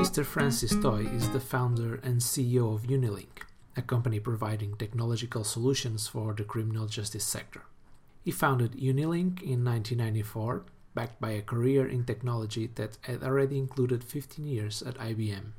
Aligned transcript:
Mr. 0.00 0.24
Francis 0.24 0.74
Toye 0.76 1.06
is 1.14 1.28
the 1.28 1.38
founder 1.38 1.96
and 1.96 2.22
CEO 2.22 2.74
of 2.74 2.84
Unilink, 2.84 3.42
a 3.76 3.82
company 3.82 4.18
providing 4.18 4.74
technological 4.74 5.44
solutions 5.44 6.08
for 6.08 6.32
the 6.32 6.42
criminal 6.42 6.86
justice 6.86 7.22
sector. 7.22 7.64
He 8.24 8.30
founded 8.30 8.72
Unilink 8.72 9.42
in 9.42 9.62
1994, 9.62 10.64
backed 10.94 11.20
by 11.20 11.32
a 11.32 11.42
career 11.42 11.86
in 11.86 12.04
technology 12.04 12.70
that 12.76 12.96
had 13.02 13.22
already 13.22 13.58
included 13.58 14.02
15 14.02 14.46
years 14.46 14.80
at 14.80 14.96
IBM. 14.96 15.52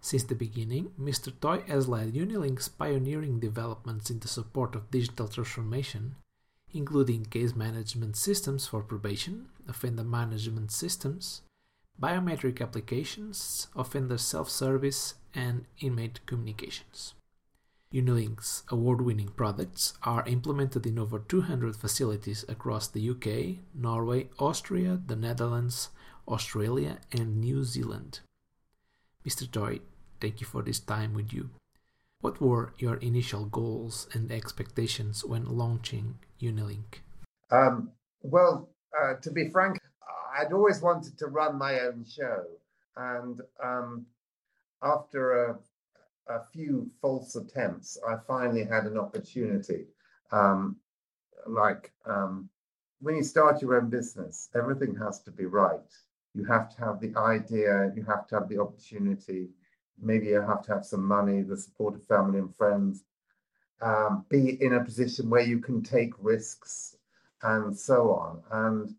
Since 0.00 0.24
the 0.24 0.34
beginning, 0.34 0.92
Mr. 0.98 1.30
Toye 1.38 1.62
has 1.68 1.86
led 1.86 2.14
Unilink's 2.14 2.68
pioneering 2.68 3.40
developments 3.40 4.08
in 4.08 4.20
the 4.20 4.28
support 4.28 4.74
of 4.74 4.90
digital 4.90 5.28
transformation, 5.28 6.16
including 6.72 7.26
case 7.26 7.54
management 7.54 8.16
systems 8.16 8.66
for 8.66 8.82
probation, 8.82 9.48
offender 9.68 10.02
management 10.02 10.72
systems, 10.72 11.42
biometric 12.00 12.60
applications, 12.60 13.68
offender 13.74 14.18
self 14.18 14.50
service, 14.50 15.14
and 15.34 15.64
inmate 15.80 16.24
communications. 16.26 17.14
Unilink's 17.92 18.64
award 18.70 19.00
winning 19.00 19.28
products 19.28 19.94
are 20.02 20.26
implemented 20.26 20.86
in 20.86 20.98
over 20.98 21.18
200 21.18 21.76
facilities 21.76 22.44
across 22.48 22.88
the 22.88 23.10
UK, 23.10 23.64
Norway, 23.74 24.28
Austria, 24.38 25.00
the 25.06 25.16
Netherlands, 25.16 25.90
Australia, 26.28 26.98
and 27.12 27.40
New 27.40 27.64
Zealand. 27.64 28.20
Mr. 29.26 29.50
Toye, 29.50 29.80
thank 30.20 30.40
you 30.40 30.46
for 30.46 30.62
this 30.62 30.80
time 30.80 31.14
with 31.14 31.32
you. 31.32 31.50
What 32.20 32.40
were 32.40 32.72
your 32.78 32.96
initial 32.96 33.44
goals 33.44 34.08
and 34.12 34.32
expectations 34.32 35.24
when 35.24 35.44
launching 35.44 36.18
Unilink? 36.40 37.02
Um, 37.50 37.92
well, 38.22 38.68
uh, 39.00 39.14
to 39.22 39.30
be 39.30 39.48
frank, 39.50 39.78
I'd 40.38 40.52
always 40.52 40.80
wanted 40.80 41.18
to 41.18 41.26
run 41.26 41.58
my 41.58 41.80
own 41.80 42.04
show. 42.04 42.44
And 42.96 43.40
um, 43.62 44.06
after 44.82 45.44
a, 45.46 45.58
a, 46.28 46.40
few 46.52 46.90
false 47.00 47.36
attempts, 47.36 47.98
I 48.06 48.16
finally 48.26 48.64
had 48.64 48.84
an 48.84 48.98
opportunity. 48.98 49.86
Um, 50.32 50.76
like 51.46 51.92
um, 52.06 52.48
when 53.00 53.16
you 53.16 53.22
start 53.22 53.62
your 53.62 53.76
own 53.76 53.90
business, 53.90 54.48
everything 54.54 54.96
has 54.96 55.20
to 55.22 55.30
be 55.30 55.46
right. 55.46 55.92
You 56.34 56.44
have 56.44 56.74
to 56.74 56.84
have 56.84 57.00
the 57.00 57.14
idea, 57.16 57.92
you 57.94 58.04
have 58.04 58.26
to 58.28 58.36
have 58.36 58.48
the 58.48 58.60
opportunity, 58.60 59.48
maybe 60.00 60.26
you 60.26 60.40
have 60.40 60.62
to 60.62 60.74
have 60.74 60.84
some 60.84 61.06
money, 61.06 61.42
the 61.42 61.56
support 61.56 61.94
of 61.94 62.04
family 62.04 62.38
and 62.38 62.54
friends, 62.54 63.04
um, 63.80 64.24
be 64.28 64.62
in 64.62 64.74
a 64.74 64.84
position 64.84 65.30
where 65.30 65.42
you 65.42 65.58
can 65.58 65.82
take 65.82 66.12
risks 66.18 66.96
and 67.42 67.76
so 67.76 68.12
on. 68.12 68.42
And 68.50 68.94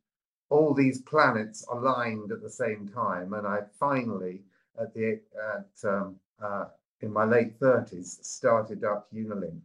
all 0.50 0.74
these 0.74 1.02
planets 1.02 1.66
aligned 1.72 2.32
at 2.32 2.42
the 2.42 2.50
same 2.50 2.88
time, 2.88 3.34
and 3.34 3.46
I 3.46 3.62
finally, 3.80 4.42
at 4.80 4.94
the 4.94 5.20
at 5.56 5.90
um, 5.90 6.16
uh, 6.42 6.66
in 7.02 7.12
my 7.12 7.26
late 7.26 7.58
thirties, 7.60 8.20
started 8.22 8.84
up 8.84 9.08
Unilink, 9.14 9.60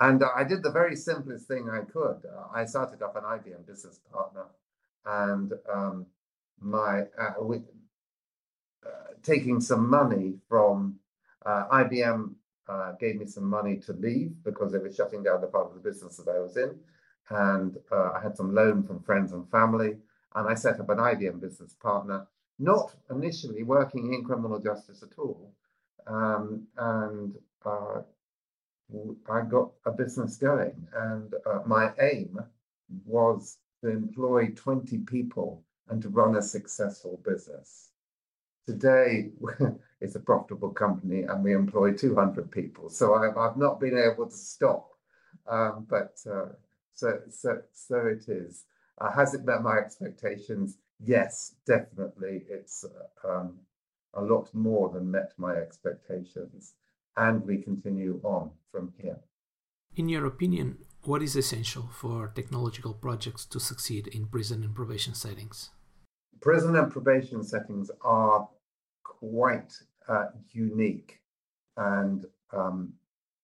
and 0.00 0.22
I 0.22 0.44
did 0.44 0.62
the 0.62 0.70
very 0.70 0.96
simplest 0.96 1.48
thing 1.48 1.70
I 1.70 1.80
could. 1.80 2.22
Uh, 2.26 2.44
I 2.54 2.66
started 2.66 3.02
up 3.02 3.16
an 3.16 3.24
IBM 3.24 3.66
business 3.66 4.00
partner, 4.12 4.46
and 5.06 5.52
um, 5.72 6.06
my 6.60 7.02
uh, 7.18 7.34
with, 7.38 7.62
uh, 8.86 9.14
taking 9.22 9.60
some 9.60 9.88
money 9.88 10.34
from 10.48 10.98
uh, 11.46 11.68
IBM 11.68 12.34
uh, 12.68 12.92
gave 13.00 13.16
me 13.16 13.24
some 13.26 13.48
money 13.48 13.76
to 13.76 13.92
leave 13.94 14.32
because 14.44 14.72
they 14.72 14.78
were 14.78 14.92
shutting 14.92 15.22
down 15.22 15.40
the 15.40 15.46
part 15.46 15.68
of 15.68 15.74
the 15.74 15.80
business 15.80 16.18
that 16.18 16.30
I 16.30 16.38
was 16.38 16.58
in, 16.58 16.78
and 17.30 17.78
I 17.90 18.20
had 18.22 18.36
some 18.36 18.54
loan 18.54 18.82
from 18.82 19.02
friends 19.02 19.32
and 19.32 19.50
family 19.50 19.96
and 20.34 20.48
I 20.48 20.54
set 20.54 20.80
up 20.80 20.90
an 20.90 20.98
IBM 20.98 21.40
business 21.40 21.74
partner, 21.74 22.26
not 22.58 22.94
initially 23.10 23.62
working 23.62 24.12
in 24.12 24.24
criminal 24.24 24.58
justice 24.58 25.02
at 25.02 25.18
all. 25.18 25.52
Um, 26.06 26.66
and 26.76 27.34
uh, 27.64 28.02
I 29.30 29.42
got 29.42 29.70
a 29.84 29.92
business 29.92 30.36
going, 30.36 30.86
and 30.94 31.34
uh, 31.46 31.60
my 31.66 31.92
aim 32.00 32.38
was 33.04 33.58
to 33.82 33.90
employ 33.90 34.48
20 34.54 34.98
people 34.98 35.62
and 35.88 36.02
to 36.02 36.08
run 36.08 36.36
a 36.36 36.42
successful 36.42 37.20
business. 37.24 37.90
Today, 38.66 39.30
it's 40.00 40.14
a 40.14 40.20
profitable 40.20 40.70
company 40.70 41.22
and 41.22 41.42
we 41.42 41.54
employ 41.54 41.92
200 41.92 42.50
people. 42.50 42.90
So 42.90 43.14
I've, 43.14 43.36
I've 43.36 43.56
not 43.56 43.80
been 43.80 43.96
able 43.96 44.26
to 44.26 44.36
stop. 44.36 44.90
Um, 45.46 45.86
but 45.88 46.18
uh, 46.30 46.50
so, 46.94 47.20
so, 47.30 47.62
so 47.72 48.06
it 48.06 48.28
is. 48.28 48.64
Uh, 49.00 49.12
has 49.12 49.34
it 49.34 49.44
met 49.44 49.62
my 49.62 49.76
expectations? 49.78 50.78
Yes, 51.04 51.54
definitely. 51.66 52.42
It's 52.48 52.84
uh, 52.84 53.28
um, 53.28 53.58
a 54.14 54.22
lot 54.22 54.52
more 54.52 54.88
than 54.88 55.10
met 55.10 55.32
my 55.36 55.54
expectations. 55.54 56.74
And 57.16 57.44
we 57.44 57.58
continue 57.58 58.20
on 58.24 58.50
from 58.70 58.92
here. 58.98 59.18
In 59.96 60.08
your 60.08 60.26
opinion, 60.26 60.78
what 61.04 61.22
is 61.22 61.36
essential 61.36 61.88
for 61.92 62.28
technological 62.28 62.94
projects 62.94 63.44
to 63.46 63.60
succeed 63.60 64.08
in 64.08 64.26
prison 64.26 64.62
and 64.62 64.74
probation 64.74 65.14
settings? 65.14 65.70
Prison 66.40 66.76
and 66.76 66.90
probation 66.92 67.42
settings 67.42 67.90
are 68.02 68.48
quite 69.04 69.72
uh, 70.08 70.26
unique 70.52 71.20
and 71.76 72.26
um, 72.52 72.92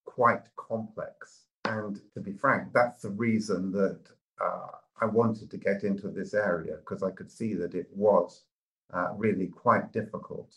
quite 0.05 0.45
complex. 0.57 1.45
And 1.65 2.01
to 2.15 2.21
be 2.21 2.33
frank, 2.33 2.73
that's 2.73 3.03
the 3.03 3.11
reason 3.11 3.73
that 3.73 4.01
uh, 4.41 4.79
I 5.01 5.07
wanted 5.07 5.51
to 5.51 5.57
get 5.57 5.83
into 5.83 6.09
this 6.09 6.35
area 6.35 6.77
because 6.77 7.03
I 7.03 7.11
could 7.11 7.31
see 7.31 7.55
that 7.55 7.75
it 7.75 7.89
was 7.93 8.45
uh, 8.93 9.09
really 9.17 9.49
quite 9.49 9.93
difficult. 9.93 10.55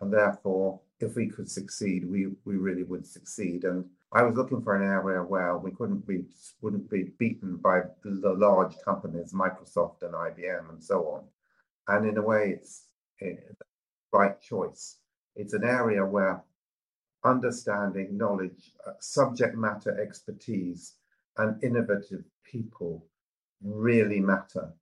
And 0.00 0.12
therefore, 0.12 0.80
if 1.00 1.16
we 1.16 1.28
could 1.28 1.50
succeed, 1.50 2.08
we, 2.08 2.28
we 2.44 2.56
really 2.56 2.82
would 2.82 3.06
succeed. 3.06 3.64
And 3.64 3.84
I 4.12 4.22
was 4.22 4.36
looking 4.36 4.62
for 4.62 4.74
an 4.74 4.88
area 4.88 5.22
where 5.22 5.58
we 5.58 5.70
couldn't 5.70 6.06
be 6.06 6.24
wouldn't 6.60 6.90
be 6.90 7.12
beaten 7.18 7.56
by 7.56 7.82
the 8.02 8.32
large 8.32 8.74
companies, 8.84 9.32
Microsoft 9.32 10.02
and 10.02 10.14
IBM 10.14 10.70
and 10.70 10.82
so 10.82 11.06
on. 11.08 11.24
And 11.88 12.08
in 12.08 12.16
a 12.16 12.22
way, 12.22 12.58
it's 12.58 12.86
right 14.12 14.40
choice. 14.40 14.96
It's 15.36 15.52
an 15.52 15.64
area 15.64 16.04
where 16.04 16.42
understanding, 17.24 18.16
knowledge, 18.16 18.72
uh, 18.86 18.92
subject 19.00 19.56
matter 19.56 20.00
expertise, 20.00 20.94
and 21.36 21.62
innovative 21.64 22.24
people 22.44 23.04
really 23.64 24.20
matter. 24.20 24.72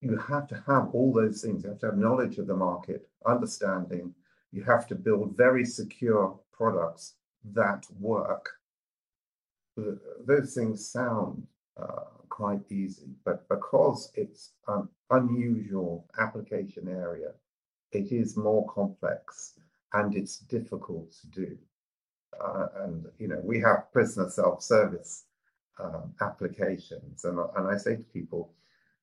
You 0.00 0.16
have 0.16 0.46
to 0.48 0.62
have 0.66 0.90
all 0.92 1.12
those 1.12 1.42
things. 1.42 1.64
You 1.64 1.70
have 1.70 1.80
to 1.80 1.86
have 1.86 1.98
knowledge 1.98 2.38
of 2.38 2.46
the 2.46 2.54
market, 2.54 3.08
understanding. 3.26 4.14
You 4.52 4.62
have 4.64 4.86
to 4.88 4.94
build 4.94 5.36
very 5.36 5.64
secure 5.64 6.38
products 6.52 7.14
that 7.52 7.84
work. 7.98 8.50
Those 10.24 10.54
things 10.54 10.88
sound 10.88 11.46
uh, 11.80 12.04
quite 12.28 12.60
easy, 12.70 13.10
but 13.24 13.48
because 13.48 14.10
it's 14.14 14.52
an 14.66 14.88
unusual 15.10 16.06
application 16.18 16.88
area, 16.88 17.30
it 17.92 18.12
is 18.12 18.36
more 18.36 18.66
complex 18.72 19.54
and 19.92 20.14
it's 20.14 20.38
difficult 20.38 21.12
to 21.20 21.26
do. 21.28 21.58
Uh, 22.40 22.66
and 22.82 23.06
you 23.18 23.28
know, 23.28 23.40
we 23.42 23.60
have 23.60 23.92
prisoner 23.92 24.28
self-service 24.28 25.24
um, 25.78 26.12
applications. 26.20 27.24
And, 27.24 27.38
and 27.56 27.68
I 27.68 27.76
say 27.76 27.96
to 27.96 28.02
people, 28.02 28.52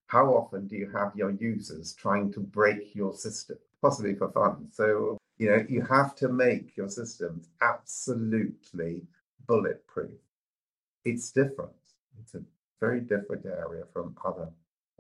how 0.08 0.28
often 0.28 0.68
do 0.68 0.76
you 0.76 0.90
have 0.92 1.16
your 1.16 1.32
users 1.32 1.94
trying 1.94 2.32
to 2.34 2.40
break 2.40 2.96
your 2.96 3.14
system, 3.14 3.58
possibly 3.82 4.16
for 4.16 4.32
fun? 4.32 4.68
So, 4.72 5.18
you 5.38 5.50
know, 5.50 5.66
you 5.68 5.82
have 5.82 6.16
to 6.18 6.30
make 6.30 6.78
your 6.78 6.90
systems 6.90 7.50
absolutely 7.62 9.02
bulletproof. 9.48 10.20
It's 11.04 11.32
different. 11.32 11.72
It's 12.22 12.36
a 12.36 12.42
very 12.80 13.02
different 13.02 13.46
area 13.46 13.84
from 13.92 14.16
other 14.24 14.50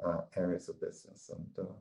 uh, 0.03 0.22
areas 0.35 0.69
of 0.69 0.81
business. 0.81 1.30
And 1.35 1.68
uh, 1.68 1.72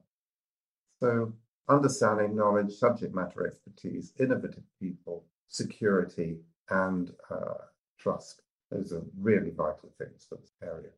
so, 1.00 1.32
understanding 1.68 2.36
knowledge, 2.36 2.72
subject 2.72 3.14
matter 3.14 3.46
expertise, 3.46 4.12
innovative 4.18 4.64
people, 4.80 5.24
security, 5.48 6.38
and 6.70 7.12
uh, 7.30 7.54
trust 7.98 8.43
those 8.74 8.92
are 8.92 9.02
really 9.20 9.50
vital 9.50 9.92
things 9.98 10.26
for 10.28 10.36
this 10.36 10.52
area. 10.62 10.90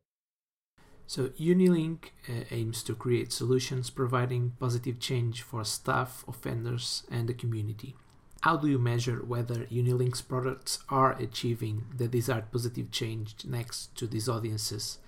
So, 1.05 1.29
Unilink 1.39 2.09
uh, 2.27 2.43
aims 2.51 2.83
to 2.83 2.93
create 2.93 3.31
solutions 3.31 3.89
providing 3.89 4.53
positive 4.59 4.99
change 4.99 5.41
for 5.41 5.63
staff, 5.63 6.25
offenders, 6.27 7.03
and 7.09 7.29
the 7.29 7.33
community. 7.33 7.95
How 8.41 8.57
do 8.57 8.67
you 8.67 8.77
measure 8.77 9.23
whether 9.23 9.65
Unilink's 9.65 10.21
products 10.21 10.79
are 10.89 11.13
achieving 11.13 11.85
the 11.95 12.07
desired 12.07 12.51
positive 12.51 12.91
change 12.91 13.35
next 13.45 13.95
to 13.95 14.07
these 14.07 14.27
audiences? 14.27 14.99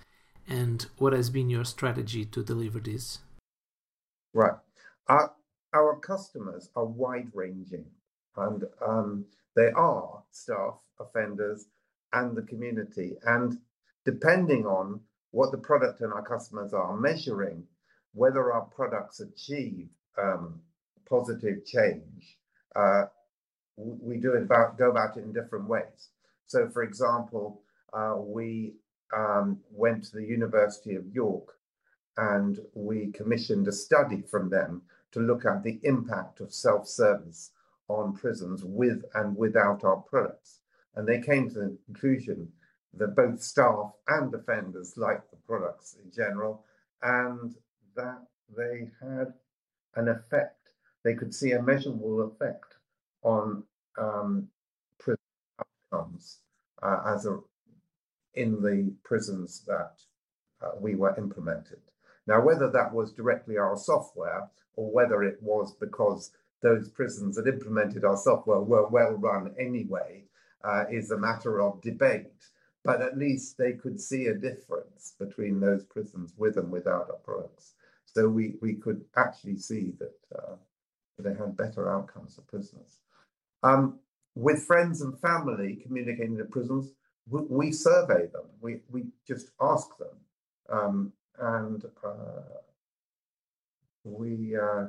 And 0.48 0.86
what 0.96 1.12
has 1.12 1.28
been 1.28 1.50
your 1.50 1.64
strategy 1.64 2.24
to 2.24 2.42
deliver 2.42 2.80
this? 2.80 3.18
Right. 4.32 4.58
Our, 5.06 5.32
our 5.74 5.96
customers 5.96 6.70
are 6.74 6.84
wide 6.84 7.28
ranging 7.34 7.84
and 8.36 8.64
um, 8.86 9.26
they 9.54 9.70
are 9.76 10.22
staff, 10.30 10.74
offenders, 10.98 11.66
and 12.12 12.36
the 12.36 12.42
community. 12.42 13.16
And 13.24 13.58
depending 14.04 14.66
on 14.66 15.00
what 15.30 15.52
the 15.52 15.58
product 15.58 16.00
and 16.00 16.12
our 16.12 16.22
customers 16.22 16.72
are 16.72 16.96
measuring, 16.96 17.64
whether 18.14 18.52
our 18.52 18.62
products 18.62 19.20
achieve 19.20 19.88
um, 20.20 20.60
positive 21.08 21.64
change, 21.64 22.36
uh, 22.74 23.04
we 23.76 24.16
do 24.16 24.32
about 24.32 24.78
go 24.78 24.90
about 24.90 25.16
it 25.16 25.24
in 25.24 25.32
different 25.32 25.68
ways. 25.68 26.08
So, 26.46 26.68
for 26.68 26.82
example, 26.82 27.62
uh, 27.92 28.16
we 28.18 28.74
um, 29.16 29.58
went 29.70 30.04
to 30.04 30.16
the 30.16 30.24
University 30.24 30.94
of 30.94 31.06
York 31.12 31.54
and 32.16 32.58
we 32.74 33.12
commissioned 33.12 33.68
a 33.68 33.72
study 33.72 34.22
from 34.30 34.50
them 34.50 34.82
to 35.12 35.20
look 35.20 35.44
at 35.44 35.62
the 35.62 35.80
impact 35.82 36.40
of 36.40 36.52
self-service 36.52 37.50
on 37.88 38.14
prisons 38.14 38.62
with 38.64 39.04
and 39.14 39.36
without 39.36 39.84
our 39.84 39.96
products. 39.96 40.59
And 40.94 41.06
they 41.06 41.20
came 41.20 41.48
to 41.48 41.54
the 41.54 41.78
conclusion 41.86 42.48
that 42.94 43.14
both 43.14 43.42
staff 43.42 43.92
and 44.08 44.34
offenders 44.34 44.96
liked 44.96 45.30
the 45.30 45.36
products 45.46 45.96
in 46.02 46.10
general, 46.10 46.64
and 47.02 47.54
that 47.94 48.26
they 48.56 48.90
had 49.00 49.32
an 49.94 50.08
effect. 50.08 50.56
They 51.04 51.14
could 51.14 51.34
see 51.34 51.52
a 51.52 51.62
measurable 51.62 52.22
effect 52.22 52.74
on 53.22 53.62
um, 53.96 54.48
prison 54.98 55.18
outcomes 55.92 56.38
uh, 56.82 57.00
as 57.06 57.26
a 57.26 57.38
in 58.34 58.62
the 58.62 58.92
prisons 59.02 59.64
that 59.66 60.00
uh, 60.62 60.70
we 60.78 60.94
were 60.94 61.16
implemented. 61.18 61.80
Now, 62.26 62.40
whether 62.42 62.70
that 62.70 62.92
was 62.92 63.12
directly 63.12 63.56
our 63.56 63.76
software 63.76 64.48
or 64.76 64.92
whether 64.92 65.22
it 65.22 65.38
was 65.42 65.74
because 65.74 66.30
those 66.62 66.88
prisons 66.90 67.36
that 67.36 67.48
implemented 67.48 68.04
our 68.04 68.16
software 68.16 68.60
were 68.60 68.86
well 68.86 69.12
run 69.12 69.52
anyway 69.58 70.24
uh, 70.64 70.84
is 70.90 71.10
a 71.10 71.18
matter 71.18 71.60
of 71.60 71.80
debate. 71.82 72.26
But 72.84 73.02
at 73.02 73.18
least 73.18 73.58
they 73.58 73.72
could 73.74 74.00
see 74.00 74.26
a 74.26 74.34
difference 74.34 75.14
between 75.18 75.60
those 75.60 75.84
prisons 75.84 76.32
with 76.36 76.56
and 76.56 76.70
without 76.70 77.22
products. 77.24 77.74
So 78.06 78.28
we, 78.28 78.54
we 78.62 78.74
could 78.74 79.04
actually 79.16 79.58
see 79.58 79.92
that 79.98 80.38
uh, 80.38 80.56
they 81.18 81.34
had 81.34 81.56
better 81.56 81.90
outcomes 81.90 82.36
for 82.36 82.42
prisoners. 82.42 82.98
Um, 83.62 83.98
with 84.34 84.64
friends 84.64 85.02
and 85.02 85.18
family 85.20 85.78
communicating 85.82 86.38
to 86.38 86.44
prisons, 86.44 86.92
we, 87.28 87.42
we, 87.48 87.72
survey 87.72 88.26
them. 88.32 88.46
We, 88.60 88.80
we 88.90 89.04
just 89.26 89.50
ask 89.60 89.88
them. 89.98 90.16
Um, 90.70 91.12
and 91.38 91.84
uh, 92.04 92.60
we 94.04 94.56
uh, 94.56 94.86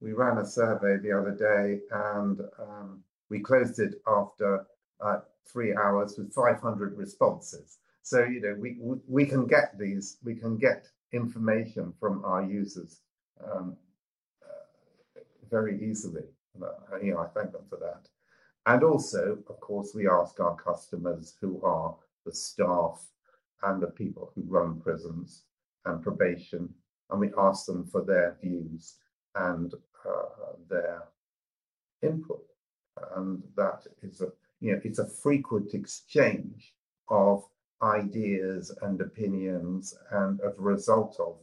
we 0.00 0.12
ran 0.12 0.38
a 0.38 0.46
survey 0.46 0.98
the 0.98 1.12
other 1.12 1.30
day, 1.30 1.80
and 1.90 2.40
um, 2.58 3.02
we 3.30 3.40
closed 3.40 3.78
it 3.78 4.02
after 4.06 4.66
uh, 5.00 5.20
three 5.46 5.74
hours 5.74 6.16
with 6.18 6.32
500 6.32 6.96
responses. 6.96 7.78
So 8.02 8.24
you 8.24 8.40
know 8.40 8.54
we 8.58 8.76
we 9.06 9.24
can 9.24 9.46
get 9.46 9.78
these 9.78 10.18
we 10.22 10.34
can 10.34 10.58
get 10.58 10.88
information 11.12 11.92
from 11.98 12.24
our 12.24 12.44
users 12.44 13.00
um, 13.42 13.76
uh, 14.42 15.20
very 15.50 15.82
easily. 15.88 16.24
Uh, 16.60 16.66
I 16.94 17.26
thank 17.34 17.52
them 17.52 17.64
for 17.68 17.78
that. 17.78 18.08
And 18.66 18.82
also, 18.82 19.38
of 19.48 19.60
course, 19.60 19.92
we 19.94 20.08
ask 20.08 20.40
our 20.40 20.56
customers 20.56 21.34
who 21.40 21.60
are 21.62 21.94
the 22.24 22.32
staff 22.32 23.04
and 23.62 23.82
the 23.82 23.88
people 23.88 24.32
who 24.34 24.42
run 24.46 24.80
prisons 24.80 25.44
and 25.84 26.02
probation, 26.02 26.68
and 27.10 27.20
we 27.20 27.30
ask 27.38 27.66
them 27.66 27.86
for 27.86 28.02
their 28.02 28.36
views 28.42 28.96
and 29.34 29.74
uh, 30.08 30.52
their 30.68 31.04
input. 32.02 32.44
And 33.16 33.42
that 33.56 33.86
is 34.02 34.20
a 34.20 34.32
you 34.60 34.72
know 34.72 34.80
it's 34.84 34.98
a 34.98 35.06
frequent 35.06 35.74
exchange 35.74 36.74
of 37.08 37.44
ideas 37.82 38.76
and 38.82 39.00
opinions, 39.00 39.94
and 40.12 40.40
as 40.40 40.58
a 40.58 40.62
result 40.62 41.16
of 41.20 41.36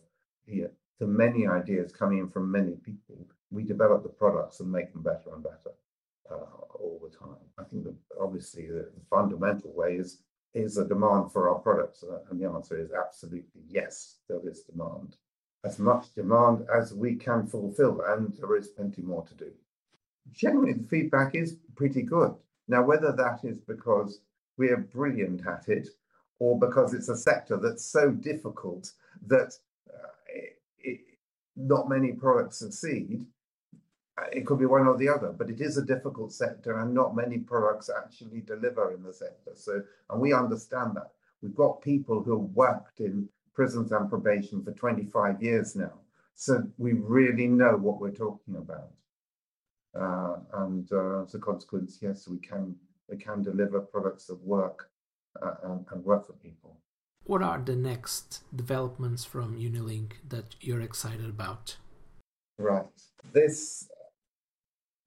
you 0.48 0.63
know, 0.63 0.69
the 1.00 1.08
many 1.08 1.48
ideas 1.48 1.92
coming 1.92 2.19
in 2.19 2.30
from 2.30 2.52
many 2.52 2.75
people, 2.75 3.28
we 3.50 3.63
develop 3.63 4.04
the 4.04 4.10
products 4.10 4.60
and 4.60 4.72
make 4.72 4.92
them 4.94 5.04
better 5.04 5.34
and 5.34 5.44
better 5.44 5.74
uh, 6.31 6.62
all 6.75 7.00
the 7.04 7.16
time. 7.16 7.38
I 7.60 7.63
think 7.63 7.84
that 7.84 7.96
obviously 8.19 8.68
the 8.68 8.90
fundamental 9.10 9.74
way 9.74 9.96
is 9.96 10.22
is 10.54 10.78
a 10.78 10.88
demand 10.88 11.31
for 11.31 11.50
our 11.50 11.60
products? 11.60 12.04
Uh, 12.04 12.19
and 12.30 12.40
the 12.40 12.50
answer 12.50 12.78
is 12.80 12.92
absolutely 12.92 13.62
yes, 13.69 14.18
there 14.28 14.42
is 14.48 14.64
demand. 14.64 15.16
As 15.64 15.80
much 15.80 16.14
demand 16.16 16.66
as 16.74 16.94
we 16.94 17.16
can 17.16 17.46
fulfill, 17.48 18.02
and 18.07 18.34
there 18.40 18.56
is 18.57 18.69
plenty 18.69 19.02
more 19.02 19.25
to 19.28 19.36
do. 19.36 19.52
Generally, 20.31 20.74
the 20.74 20.88
feedback 20.88 21.36
is 21.36 21.57
pretty 21.75 22.02
good. 22.02 22.36
Now, 22.71 22.83
whether 22.83 23.12
that 23.12 23.41
is 23.44 23.59
because 23.59 24.21
we 24.57 24.69
are 24.69 24.77
brilliant 24.77 25.45
at 25.45 25.68
it 25.68 25.89
or 26.39 26.57
because 26.57 26.94
it's 26.94 27.09
a 27.09 27.18
sector 27.18 27.57
that's 27.57 27.85
so 27.85 28.12
difficult 28.12 28.94
that 29.27 29.53
uh, 29.94 30.07
it, 30.29 30.62
it, 30.79 31.00
not 31.57 31.89
many 31.89 32.13
products 32.13 32.59
succeed, 32.59 33.25
uh, 34.18 34.27
it 34.31 34.45
could 34.45 34.57
be 34.57 34.65
one 34.65 34.88
or 34.88 34.95
the 34.95 35.09
other, 35.09 35.33
but 35.38 35.50
it 35.50 35.59
is 35.59 35.77
a 35.77 35.85
difficult 35.85 36.31
sector 36.31 36.77
and 36.79 36.94
not 36.94 37.13
many 37.13 37.39
products 37.39 37.89
actually 37.89 38.39
deliver 38.39 38.94
in 38.94 39.03
the 39.03 39.13
sector. 39.13 39.51
So, 39.53 39.83
and 40.09 40.21
we 40.21 40.31
understand 40.31 40.95
that. 40.95 41.12
We've 41.41 41.53
got 41.53 41.81
people 41.81 42.23
who 42.23 42.39
have 42.39 42.56
worked 42.56 43.01
in 43.01 43.27
prisons 43.53 43.91
and 43.91 44.09
probation 44.09 44.63
for 44.63 44.71
25 44.71 45.44
years 45.44 45.75
now. 45.75 45.91
So 46.35 46.63
we 46.77 46.94
really 46.94 47.47
know 47.47 47.75
what 47.75 48.00
we're 48.00 48.12
talking 48.12 48.56
about. 48.56 48.91
Uh, 50.00 50.38
and 50.54 50.90
uh, 50.92 51.24
as 51.24 51.36
a 51.36 51.40
consequence, 51.40 52.00
yes, 52.02 52.28
we 52.28 52.38
can 52.38 52.76
we 53.10 53.18
can 53.18 53.42
deliver 53.42 53.82
products 53.82 54.26
that 54.28 54.42
work 54.42 54.90
uh, 55.42 55.56
and, 55.64 55.86
and 55.92 56.06
work 56.06 56.26
for 56.28 56.34
people. 56.34 56.78
What 57.26 57.44
are 57.44 57.60
the 57.60 57.76
next 57.76 58.44
developments 58.56 59.26
from 59.26 59.58
Unilink 59.58 60.14
that 60.28 60.56
you're 60.62 60.82
excited 60.82 61.26
about? 61.30 61.78
Right. 62.58 62.86
This 63.34 63.90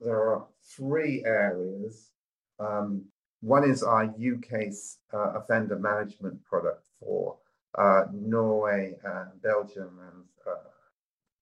there 0.00 0.30
are 0.30 0.46
three 0.76 1.24
areas. 1.24 2.10
Um, 2.58 3.06
one 3.40 3.68
is 3.68 3.82
our 3.82 4.04
UK 4.04 4.72
uh, 5.12 5.38
offender 5.38 5.78
management 5.78 6.42
product 6.44 6.86
for 7.00 7.36
uh, 7.76 8.04
Norway 8.12 8.96
and 9.04 9.42
Belgium 9.42 9.98
and 10.00 10.24
uh, 10.46 10.68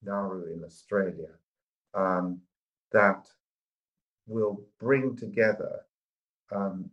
Nauru 0.03 0.53
in 0.53 0.65
Australia 0.65 1.31
um, 1.95 2.41
that 2.93 3.27
will 4.27 4.63
bring 4.79 5.17
together 5.17 5.81
um, 6.51 6.91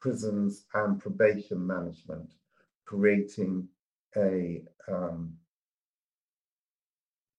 prisons 0.00 0.64
and 0.74 1.00
probation 1.00 1.66
management, 1.66 2.32
creating 2.84 3.68
a, 4.16 4.62
um, 4.88 5.34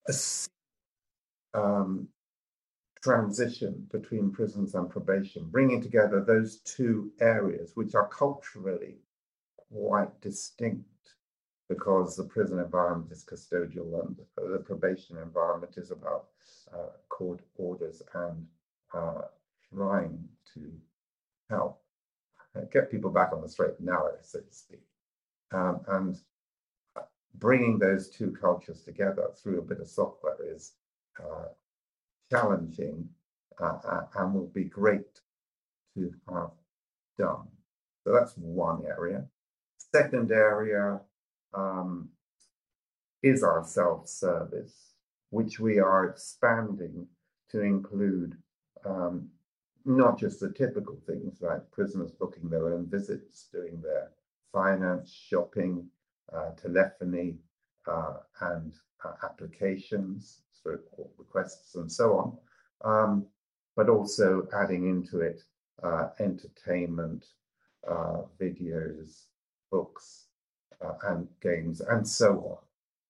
a 0.08 0.14
um, 1.54 2.08
transition 3.02 3.88
between 3.92 4.32
prisons 4.32 4.76
and 4.76 4.90
probation, 4.90 5.48
bringing 5.50 5.82
together 5.82 6.24
those 6.24 6.58
two 6.60 7.12
areas, 7.22 7.72
which 7.76 7.96
are 7.96 8.08
culturally 8.08 8.98
quite 9.72 10.20
distinct 10.22 10.86
because 11.70 12.16
the 12.16 12.24
prison 12.24 12.60
environment 12.60 13.12
is 13.12 13.24
custodial 13.24 14.04
and 14.04 14.16
the 14.36 14.58
probation 14.58 15.18
environment 15.18 15.76
is 15.78 15.92
about 15.92 16.26
uh, 16.74 16.90
court 17.10 17.42
orders 17.58 18.02
and 18.16 18.46
uh, 18.94 19.22
trying 19.74 20.20
to 20.54 20.72
help 21.50 21.82
uh, 22.56 22.62
get 22.74 22.90
people 22.92 23.12
back 23.12 23.32
on 23.32 23.42
the 23.42 23.48
straight 23.48 23.76
and 23.78 23.86
narrow, 23.86 24.16
so 24.22 24.40
to 24.40 24.52
speak. 24.52 24.82
Um, 25.52 25.82
and 25.88 26.18
uh, 26.98 27.02
bringing 27.36 27.78
those 27.78 28.10
two 28.10 28.32
cultures 28.32 28.82
together 28.82 29.28
through 29.42 29.60
a 29.60 29.64
bit 29.64 29.80
of 29.80 29.88
software 29.88 30.38
is 30.44 30.74
uh, 31.20 31.50
challenging 32.32 33.08
uh, 33.62 34.02
and 34.18 34.34
will 34.34 34.48
be 34.48 34.64
great 34.64 35.20
to 35.96 36.12
have 36.32 36.52
done. 37.18 37.48
So 38.04 38.14
that's 38.14 38.34
one 38.38 38.84
area. 38.88 39.26
Second 39.92 40.32
area 40.32 41.00
um, 41.54 42.10
is 43.24 43.44
our 43.44 43.64
self-service, 43.64 44.94
which 45.30 45.60
we 45.60 45.80
are 45.80 46.06
expanding 46.10 47.08
to 47.50 47.62
include 47.62 48.36
um, 48.86 49.28
not 49.86 50.20
just 50.20 50.40
the 50.40 50.52
typical 50.52 50.98
things 51.08 51.40
like 51.42 51.72
prisoners 51.72 52.12
booking 52.12 52.50
their 52.50 52.74
own 52.74 52.88
visits, 52.90 53.48
doing 53.52 53.82
their 53.82 54.12
finance, 54.54 55.12
shopping, 55.12 55.86
uh, 56.34 56.52
telephony, 56.62 57.36
uh, 57.88 58.18
and 58.42 58.74
uh, 59.04 59.14
applications, 59.24 60.42
of 60.66 61.10
requests 61.18 61.76
and 61.76 61.92
so 61.92 62.18
on, 62.18 62.38
um, 62.84 63.26
but 63.76 63.90
also 63.90 64.48
adding 64.54 64.88
into 64.88 65.22
it 65.22 65.42
uh, 65.84 66.10
entertainment, 66.20 67.26
uh, 67.90 68.22
videos, 68.40 69.26
books, 69.72 70.26
and 71.04 71.28
games, 71.42 71.82
and 71.82 72.08
so 72.08 72.60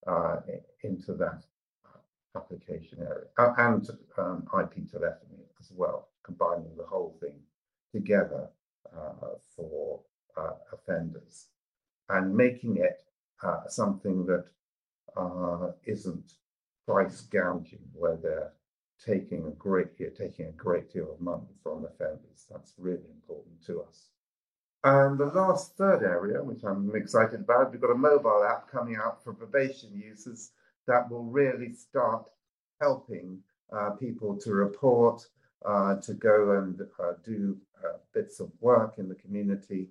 on 0.06 0.12
uh, 0.12 0.40
into 0.82 1.14
that 1.14 1.44
application 2.36 2.98
area, 3.00 3.26
uh, 3.38 3.52
and 3.58 3.88
um, 4.18 4.46
IP 4.60 4.90
telephony 4.90 5.44
as 5.60 5.70
well, 5.74 6.08
combining 6.24 6.76
the 6.76 6.86
whole 6.86 7.16
thing 7.20 7.34
together 7.92 8.48
for 9.56 10.00
offenders 10.72 11.46
and 12.08 12.34
making 12.34 12.76
it 12.76 13.02
something 13.68 14.26
that 14.26 14.46
uh, 15.16 15.72
isn't 15.84 16.32
price 16.86 17.22
gouging 17.22 17.84
where 17.92 18.16
they're 18.16 18.52
taking 19.04 19.46
a 19.46 19.50
great 19.52 19.96
taking 20.16 20.46
a 20.46 20.52
great 20.52 20.92
deal 20.92 21.12
of 21.12 21.20
money 21.20 21.48
from 21.62 21.84
offenders. 21.84 22.46
That's 22.50 22.74
really 22.78 23.08
important 23.14 23.64
to 23.66 23.82
us. 23.82 24.10
And 24.82 25.18
the 25.18 25.26
last 25.26 25.76
third 25.76 26.02
area, 26.02 26.42
which 26.42 26.64
I'm 26.64 26.94
excited 26.94 27.40
about, 27.40 27.70
we've 27.70 27.80
got 27.80 27.90
a 27.90 27.94
mobile 27.94 28.44
app 28.44 28.70
coming 28.70 28.96
out 28.96 29.22
for 29.22 29.34
probation 29.34 29.90
users 29.94 30.52
that 30.86 31.10
will 31.10 31.24
really 31.24 31.74
start 31.74 32.24
helping 32.80 33.42
uh, 33.72 33.90
people 33.90 34.36
to 34.38 34.52
report, 34.52 35.22
uh, 35.66 35.96
to 35.96 36.14
go 36.14 36.58
and 36.58 36.80
uh, 36.98 37.12
do 37.24 37.58
uh, 37.84 37.98
bits 38.14 38.40
of 38.40 38.50
work 38.60 38.94
in 38.98 39.08
the 39.08 39.14
community, 39.14 39.88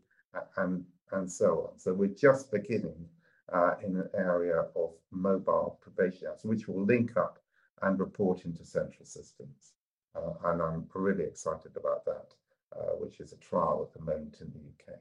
and 0.57 0.85
and 1.11 1.31
so 1.31 1.69
on. 1.71 1.79
So 1.79 1.93
we're 1.93 2.07
just 2.09 2.51
beginning 2.51 3.07
uh, 3.51 3.75
in 3.83 3.95
an 3.95 4.09
area 4.15 4.65
of 4.75 4.91
mobile 5.11 5.79
probation 5.81 6.27
apps, 6.27 6.45
which 6.45 6.67
will 6.67 6.83
link 6.83 7.17
up 7.17 7.39
and 7.81 7.99
report 7.99 8.45
into 8.45 8.65
central 8.65 9.05
systems. 9.05 9.73
Uh, 10.15 10.33
and 10.45 10.61
I'm 10.61 10.87
really 10.93 11.23
excited 11.23 11.71
about 11.77 12.05
that, 12.05 12.33
uh, 12.75 12.93
which 12.99 13.19
is 13.19 13.33
a 13.33 13.37
trial 13.37 13.87
at 13.87 13.93
the 13.93 14.05
moment 14.05 14.37
in 14.41 14.51
the 14.51 14.93
UK. 14.93 14.99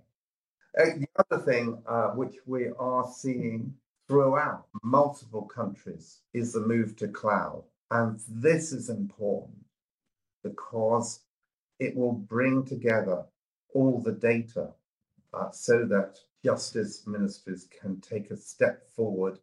Uh, 0.78 0.98
the 0.98 1.08
other 1.18 1.42
thing 1.44 1.82
uh, 1.86 2.08
which 2.10 2.36
we 2.46 2.68
are 2.78 3.06
seeing 3.12 3.74
throughout 4.06 4.66
multiple 4.82 5.42
countries 5.42 6.20
is 6.32 6.52
the 6.52 6.60
move 6.60 6.96
to 6.96 7.08
cloud. 7.08 7.62
And 7.90 8.20
this 8.28 8.72
is 8.72 8.88
important 8.90 9.64
because 10.42 11.20
it 11.78 11.96
will 11.96 12.12
bring 12.12 12.64
together 12.64 13.24
all 13.74 14.00
the 14.00 14.12
data 14.12 14.70
uh, 15.34 15.50
so 15.50 15.84
that 15.86 16.18
justice 16.44 17.06
ministries 17.06 17.68
can 17.80 18.00
take 18.00 18.30
a 18.30 18.36
step 18.36 18.86
forward 18.94 19.38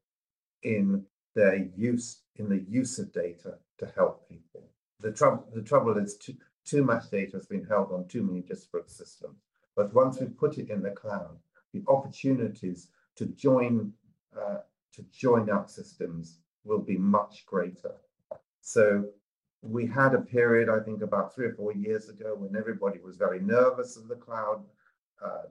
in 0.64 1.06
their 1.36 1.70
use 1.76 2.22
in 2.38 2.50
the 2.50 2.62
use 2.70 2.98
of 3.00 3.12
data 3.14 3.56
to 3.78 3.92
help 3.96 4.28
people. 4.28 4.64
The 5.02 5.12
trouble 5.12 5.46
the 5.54 5.62
trouble 5.62 5.98
is 5.98 6.18
too, 6.18 6.36
too 6.66 6.84
much 6.84 7.10
data 7.10 7.38
has 7.38 7.46
been 7.46 7.64
held 7.64 7.92
on 7.92 8.08
too 8.08 8.24
many 8.24 8.42
disparate 8.42 8.90
systems. 8.90 9.38
But 9.76 9.94
once 9.94 10.20
we 10.20 10.28
put 10.28 10.58
it 10.58 10.70
in 10.70 10.82
the 10.82 10.92
cloud, 10.92 11.38
the 11.74 11.84
opportunities 11.88 12.88
to 13.16 13.26
join 13.28 13.94
uh, 14.38 14.60
to 14.94 15.06
join 15.12 15.50
up 15.50 15.70
systems 15.70 16.40
will 16.64 16.80
be 16.80 16.98
much 16.98 17.46
greater. 17.46 17.96
So 18.62 19.06
we 19.62 19.86
had 19.86 20.14
a 20.14 20.22
period, 20.22 20.70
I 20.70 20.80
think, 20.80 21.02
about 21.02 21.34
three 21.34 21.48
or 21.48 21.54
four 21.54 21.74
years 21.74 22.10
ago 22.10 22.36
when 22.36 22.56
everybody 22.56 23.00
was 23.00 23.18
very 23.18 23.40
nervous 23.40 23.98
of 23.98 24.08
the 24.08 24.16
cloud, 24.16 24.64
uh, 25.24 25.44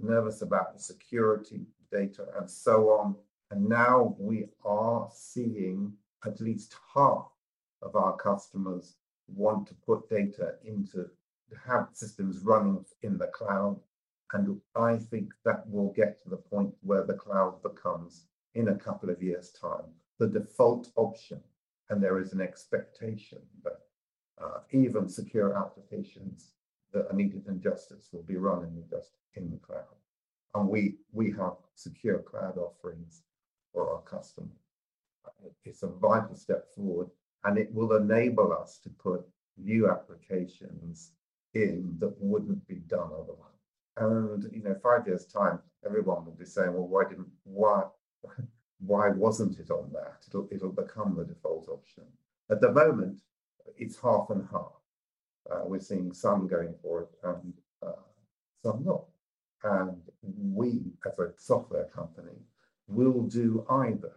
nervous 0.00 0.42
about 0.42 0.74
the 0.74 0.80
security 0.80 1.66
data 1.90 2.26
and 2.38 2.50
so 2.50 2.90
on. 2.90 3.16
And 3.50 3.68
now 3.68 4.16
we 4.18 4.46
are 4.64 5.08
seeing 5.14 5.92
at 6.26 6.40
least 6.40 6.74
half 6.94 7.28
of 7.82 7.96
our 7.96 8.16
customers 8.16 8.94
want 9.34 9.66
to 9.68 9.74
put 9.74 10.08
data 10.08 10.54
into 10.64 11.08
have 11.66 11.88
systems 11.92 12.40
running 12.44 12.84
in 13.02 13.18
the 13.18 13.28
cloud. 13.28 13.80
And 14.32 14.60
I 14.76 14.96
think 14.96 15.32
that 15.44 15.68
will 15.68 15.92
get 15.92 16.22
to 16.22 16.28
the 16.28 16.36
point 16.36 16.74
where 16.82 17.04
the 17.04 17.14
cloud 17.14 17.62
becomes, 17.62 18.26
in 18.54 18.68
a 18.68 18.74
couple 18.74 19.08
of 19.08 19.22
years' 19.22 19.50
time, 19.50 19.86
the 20.18 20.26
default 20.26 20.90
option. 20.96 21.40
And 21.88 22.02
there 22.02 22.18
is 22.18 22.32
an 22.32 22.40
expectation 22.40 23.38
that 23.64 23.80
uh, 24.42 24.60
even 24.72 25.08
secure 25.08 25.56
applications 25.56 26.52
that 26.92 27.06
are 27.10 27.14
needed 27.14 27.46
in 27.48 27.60
justice 27.62 28.08
will 28.12 28.22
be 28.22 28.36
running 28.36 28.84
just 28.90 29.12
in 29.34 29.50
the 29.50 29.56
cloud. 29.56 29.84
And 30.54 30.68
we 30.68 30.96
we 31.12 31.30
have 31.32 31.56
secure 31.74 32.18
cloud 32.18 32.58
offerings 32.58 33.22
for 33.72 33.90
our 33.92 34.02
customers. 34.02 34.50
It's 35.64 35.82
a 35.82 35.88
vital 35.88 36.34
step 36.34 36.66
forward, 36.74 37.08
and 37.44 37.58
it 37.58 37.72
will 37.72 37.96
enable 37.96 38.52
us 38.52 38.78
to 38.82 38.90
put 38.90 39.26
new 39.56 39.90
applications 39.90 41.12
in 41.54 41.96
that 41.98 42.14
wouldn't 42.20 42.66
be 42.68 42.76
done 42.76 43.10
otherwise. 43.12 43.48
And 43.96 44.48
you 44.52 44.62
know, 44.62 44.76
five 44.82 45.06
years 45.06 45.26
time, 45.26 45.58
everyone 45.84 46.24
will 46.24 46.36
be 46.38 46.44
saying, 46.44 46.72
"Well, 46.72 46.86
why 46.86 47.04
didn't 47.08 47.30
why 47.44 47.84
why 48.78 49.10
wasn't 49.10 49.58
it 49.58 49.70
on 49.70 49.90
that? 49.92 50.24
It'll 50.28 50.48
it'll 50.52 50.72
become 50.72 51.16
the 51.16 51.24
default 51.24 51.68
option." 51.68 52.04
At 52.50 52.60
the 52.60 52.72
moment, 52.72 53.20
it's 53.76 54.00
half 54.00 54.30
and 54.30 54.46
half. 54.50 54.72
Uh, 55.50 55.62
we're 55.64 55.80
seeing 55.80 56.12
some 56.12 56.46
going 56.46 56.74
for 56.82 57.02
it 57.02 57.08
and 57.24 57.52
uh, 57.84 57.92
some 58.62 58.84
not. 58.84 59.04
And 59.64 60.00
we, 60.22 60.92
as 61.06 61.18
a 61.18 61.32
software 61.36 61.88
company, 61.94 62.38
will 62.86 63.22
do 63.22 63.64
either. 63.68 64.12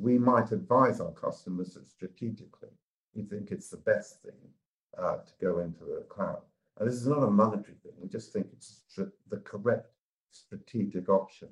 We 0.00 0.18
might 0.18 0.52
advise 0.52 1.00
our 1.00 1.12
customers 1.12 1.74
that 1.74 1.86
strategically 1.86 2.70
we 3.14 3.22
think 3.22 3.50
it's 3.50 3.68
the 3.68 3.76
best 3.76 4.22
thing 4.22 4.32
uh, 4.98 5.16
to 5.16 5.32
go 5.40 5.58
into 5.58 5.84
the 5.84 6.06
cloud. 6.08 6.42
And 6.78 6.88
this 6.88 6.96
is 6.96 7.06
not 7.06 7.22
a 7.22 7.30
monetary 7.30 7.76
thing, 7.82 7.92
we 8.00 8.08
just 8.08 8.32
think 8.32 8.46
it's 8.52 8.82
the 8.96 9.38
correct 9.38 9.88
strategic 10.30 11.08
option. 11.08 11.48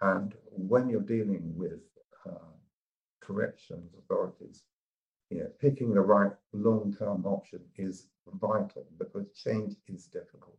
And 0.00 0.34
when 0.50 0.88
you're 0.88 1.00
dealing 1.00 1.52
with 1.56 1.80
uh, 2.26 2.52
corrections 3.20 3.94
authorities, 3.98 4.62
you 5.30 5.38
know, 5.38 5.50
picking 5.60 5.94
the 5.94 6.00
right 6.00 6.32
long 6.52 6.94
term 6.98 7.24
option 7.24 7.60
is 7.76 8.08
vital 8.40 8.86
because 8.98 9.26
change 9.34 9.74
is 9.88 10.06
difficult. 10.06 10.58